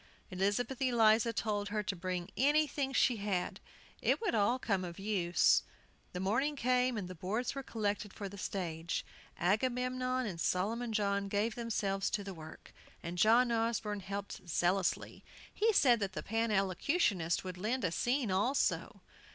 Elizabeth 0.31 0.81
Eliza 0.81 1.31
told 1.31 1.69
her 1.69 1.83
to 1.83 1.95
bring 1.95 2.31
anything 2.35 2.91
she 2.91 3.17
had, 3.17 3.59
it 4.01 4.19
would 4.19 4.33
all 4.33 4.57
come 4.57 4.83
of 4.83 4.97
use. 4.97 5.61
The 6.13 6.19
morning 6.19 6.55
came, 6.55 6.97
and 6.97 7.07
the 7.07 7.13
boards 7.13 7.53
were 7.53 7.61
collected 7.61 8.11
for 8.11 8.27
the 8.27 8.35
stage. 8.39 9.05
Agamemnon 9.37 10.25
and 10.25 10.41
Solomon 10.41 10.91
John 10.91 11.27
gave 11.27 11.53
themselves 11.53 12.09
to 12.09 12.23
the 12.23 12.33
work, 12.33 12.73
and 13.03 13.15
John 13.15 13.51
Osborne 13.51 13.99
helped 13.99 14.49
zealously. 14.49 15.23
He 15.53 15.71
said 15.71 15.99
the 15.99 16.23
Pan 16.23 16.49
Elocutionists 16.49 17.43
would 17.43 17.59
lend 17.59 17.83
a 17.83 17.91
scene 17.91 18.31
also. 18.31 19.01